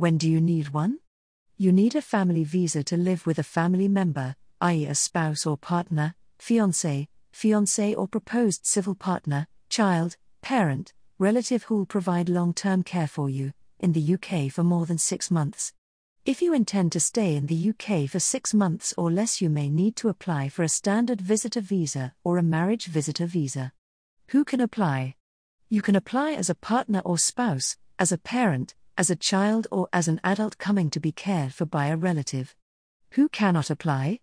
[0.00, 1.00] When do you need one?
[1.58, 5.58] You need a family visa to live with a family member, i.e., a spouse or
[5.58, 13.06] partner, fiancé, fiancé or proposed civil partner, child, parent, relative who'll provide long term care
[13.06, 15.74] for you, in the UK for more than six months.
[16.24, 19.68] If you intend to stay in the UK for six months or less, you may
[19.68, 23.74] need to apply for a standard visitor visa or a marriage visitor visa.
[24.28, 25.16] Who can apply?
[25.68, 29.88] You can apply as a partner or spouse, as a parent, as a child, or
[29.94, 32.54] as an adult coming to be cared for by a relative.
[33.12, 34.20] Who cannot apply?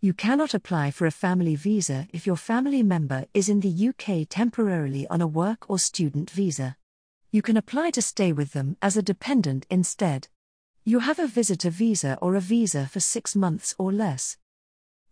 [0.00, 4.26] You cannot apply for a family visa if your family member is in the UK
[4.28, 6.76] temporarily on a work or student visa.
[7.30, 10.26] You can apply to stay with them as a dependent instead.
[10.84, 14.38] You have a visitor visa or a visa for six months or less.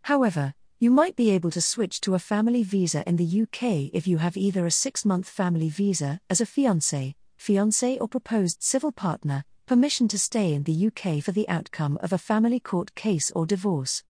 [0.03, 4.09] However, you might be able to switch to a family visa in the UK if
[4.09, 8.93] you have either a six month family visa as a fiancé, fiancé or proposed civil
[8.93, 13.30] partner, permission to stay in the UK for the outcome of a family court case
[13.33, 14.03] or divorce.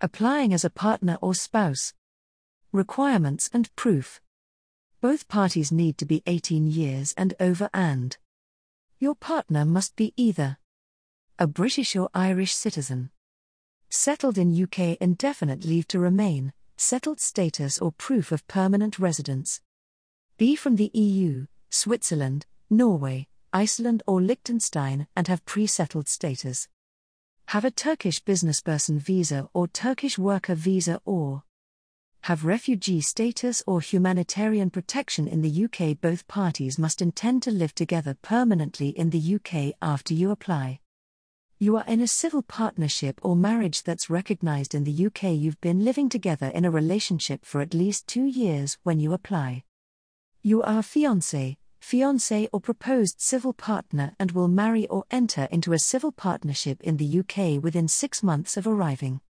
[0.00, 1.92] Applying as a partner or spouse.
[2.72, 4.20] Requirements and proof.
[5.00, 8.16] Both parties need to be 18 years and over, and
[8.98, 10.58] your partner must be either
[11.38, 13.10] a British or Irish citizen,
[13.88, 19.60] settled in UK indefinite leave to remain, settled status or proof of permanent residence,
[20.36, 26.68] be from the EU, Switzerland, Norway, Iceland, or Liechtenstein and have pre settled status
[27.48, 31.44] have a Turkish businessperson visa or Turkish worker visa or
[32.24, 35.98] have refugee status or humanitarian protection in the UK.
[35.98, 40.80] Both parties must intend to live together permanently in the UK after you apply.
[41.58, 45.22] You are in a civil partnership or marriage that's recognized in the UK.
[45.34, 49.64] You've been living together in a relationship for at least two years when you apply.
[50.42, 51.56] You are a fiancé,
[51.88, 56.98] fiancé or proposed civil partner and will marry or enter into a civil partnership in
[56.98, 59.22] the UK within six months of arriving.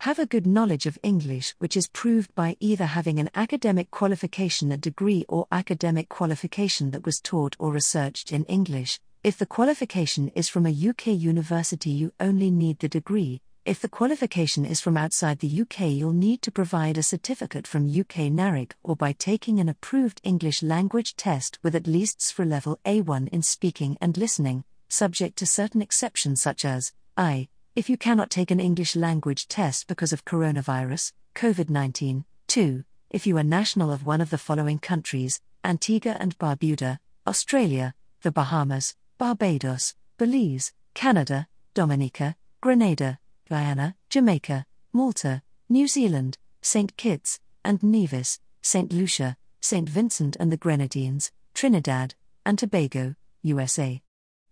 [0.00, 4.72] Have a good knowledge of English, which is proved by either having an academic qualification,
[4.72, 8.98] a degree, or academic qualification that was taught or researched in English.
[9.22, 13.88] If the qualification is from a UK university, you only need the degree, if the
[13.88, 18.70] qualification is from outside the UK, you'll need to provide a certificate from UK NARIC
[18.84, 23.42] or by taking an approved English language test with at least CEFR level A1 in
[23.42, 28.60] speaking and listening, subject to certain exceptions such as I, if you cannot take an
[28.60, 34.20] English language test because of coronavirus, COVID 19, 2, if you are national of one
[34.20, 43.18] of the following countries Antigua and Barbuda, Australia, the Bahamas, Barbados, Belize, Canada, Dominica, Grenada,
[43.48, 46.96] Guyana, Jamaica, Malta, New Zealand, St.
[46.96, 48.92] Kitts and Nevis, St.
[48.92, 49.88] Lucia, St.
[49.88, 52.14] Vincent and the Grenadines, Trinidad,
[52.44, 54.02] and Tobago, USA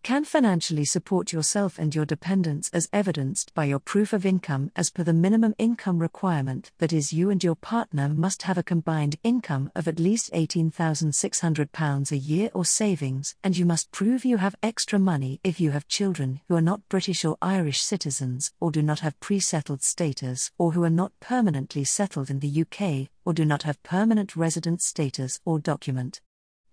[0.05, 4.91] can financially support yourself and your dependents as evidenced by your proof of income as
[4.91, 9.17] per the minimum income requirement that is you and your partner must have a combined
[9.23, 14.55] income of at least £18,600 a year or savings and you must prove you have
[14.63, 18.83] extra money if you have children who are not British or Irish citizens or do
[18.83, 23.47] not have pre-settled status or who are not permanently settled in the UK or do
[23.47, 26.21] not have permanent resident status or document.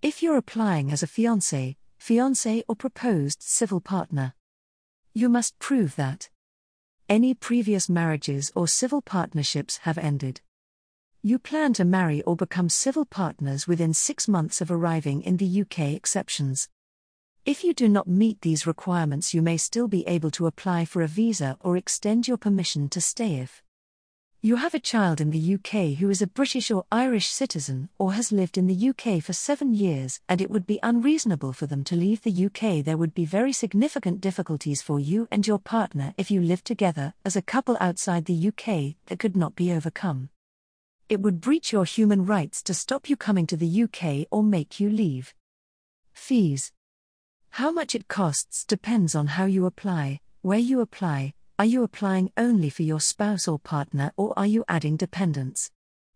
[0.02, 4.34] If you're applying as a fiancé, fiancé, or proposed civil partner.
[5.14, 6.30] You must prove that
[7.08, 10.40] any previous marriages or civil partnerships have ended.
[11.22, 15.60] You plan to marry or become civil partners within six months of arriving in the
[15.60, 16.68] UK, exceptions.
[17.44, 21.02] If you do not meet these requirements, you may still be able to apply for
[21.02, 23.62] a visa or extend your permission to stay if
[24.44, 28.14] you have a child in the UK who is a British or Irish citizen or
[28.14, 31.84] has lived in the UK for seven years and it would be unreasonable for them
[31.84, 32.84] to leave the UK.
[32.84, 37.14] There would be very significant difficulties for you and your partner if you lived together
[37.24, 40.28] as a couple outside the UK that could not be overcome.
[41.08, 44.80] It would breach your human rights to stop you coming to the UK or make
[44.80, 45.34] you leave.
[46.14, 46.72] Fees.
[47.50, 52.30] How much it costs depends on how you apply, where you apply, are you applying
[52.36, 55.70] only for your spouse or partner or are you adding dependents?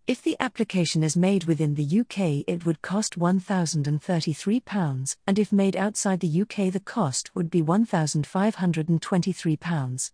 [0.06, 5.76] If the application is made within the UK, it would cost £1,033, and if made
[5.76, 10.12] outside the UK, the cost would be £1,523.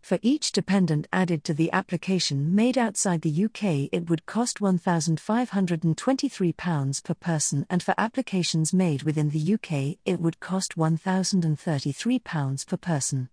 [0.00, 7.04] For each dependent added to the application made outside the UK, it would cost £1,523
[7.04, 13.30] per person, and for applications made within the UK, it would cost £1,033 per person.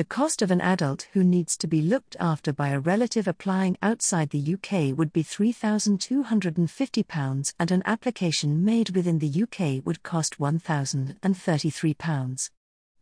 [0.00, 3.76] The cost of an adult who needs to be looked after by a relative applying
[3.82, 10.38] outside the UK would be £3,250 and an application made within the UK would cost
[10.38, 12.50] £1,033.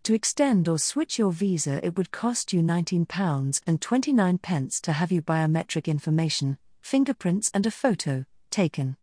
[0.03, 4.93] To extend or switch your visa, it would cost you £19 and 29 pence to
[4.93, 8.97] have your biometric information, fingerprints, and a photo taken.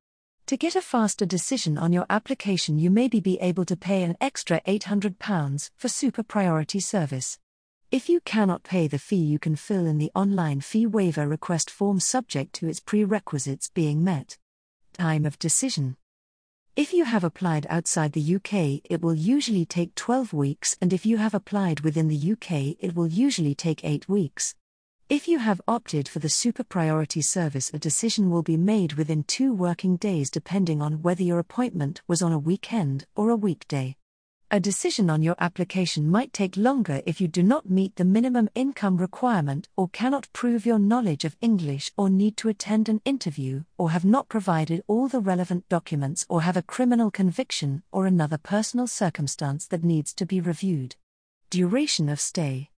[0.47, 4.17] To get a faster decision on your application, you may be able to pay an
[4.19, 7.39] extra £800 for super priority service.
[7.91, 11.69] If you cannot pay the fee, you can fill in the online fee waiver request
[11.69, 14.37] form subject to its prerequisites being met.
[14.93, 15.95] Time of decision.
[16.75, 21.05] If you have applied outside the UK, it will usually take 12 weeks, and if
[21.05, 24.55] you have applied within the UK, it will usually take 8 weeks.
[25.07, 29.23] If you have opted for the super priority service, a decision will be made within
[29.23, 33.95] two working days depending on whether your appointment was on a weekend or a weekday.
[34.51, 38.47] A decision on your application might take longer if you do not meet the minimum
[38.53, 43.63] income requirement or cannot prove your knowledge of English or need to attend an interview
[43.79, 48.37] or have not provided all the relevant documents or have a criminal conviction or another
[48.37, 50.95] personal circumstance that needs to be reviewed.
[51.49, 52.69] Duration of stay.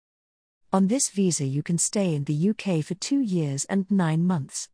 [0.72, 4.70] On this visa, you can stay in the UK for two years and nine months.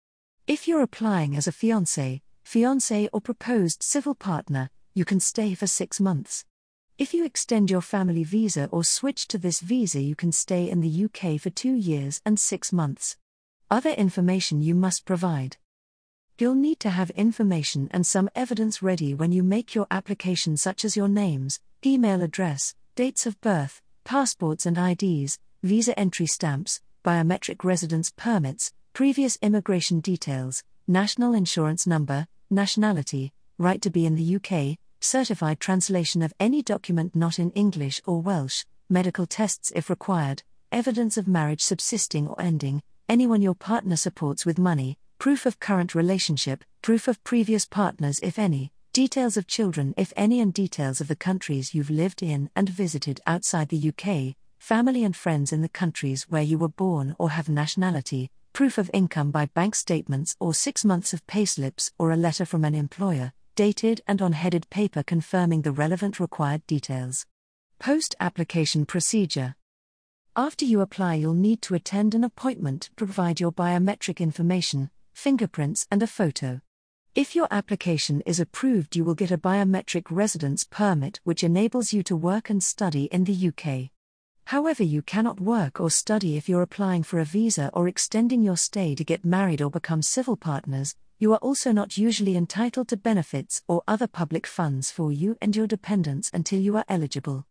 [0.46, 5.66] If you're applying as a fiancé, fiancé, or proposed civil partner, you can stay for
[5.66, 6.46] six months.
[7.00, 10.80] If you extend your family visa or switch to this visa, you can stay in
[10.80, 13.18] the UK for two years and six months.
[13.72, 15.58] Other information you must provide.
[16.38, 20.86] You'll need to have information and some evidence ready when you make your application, such
[20.86, 27.64] as your names, email address, dates of birth, passports and IDs, visa entry stamps, biometric
[27.64, 34.78] residence permits, previous immigration details, national insurance number, nationality, right to be in the UK,
[35.04, 41.18] certified translation of any document not in English or Welsh, medical tests if required, evidence
[41.18, 46.64] of marriage subsisting or ending, anyone your partner supports with money, proof of current relationship,
[46.82, 51.16] proof of previous partners if any, details of children if any, and details of the
[51.16, 56.24] countries you've lived in and visited outside the UK, family and friends in the countries
[56.30, 60.86] where you were born or have nationality, proof of income by bank statements or six
[60.86, 65.62] months of payslips or a letter from an employer, dated and on headed paper confirming
[65.62, 67.26] the relevant required details.
[67.80, 69.56] Post application procedure.
[70.36, 75.86] After you apply, you'll need to attend an appointment to provide your biometric information, fingerprints,
[75.92, 76.62] and a photo.
[77.14, 82.02] If your application is approved, you will get a biometric residence permit which enables you
[82.04, 83.93] to work and study in the UK.
[84.54, 88.56] However, you cannot work or study if you're applying for a visa or extending your
[88.56, 92.98] stay to get married or become civil partners, you are also not usually entitled to
[92.98, 97.48] benefits or other public funds for you and your dependents until you are eligible.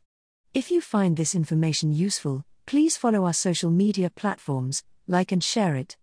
[0.53, 5.75] If you find this information useful, please follow our social media platforms, like and share
[5.75, 5.97] it.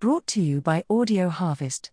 [0.00, 1.90] Brought to you by Audio Harvest.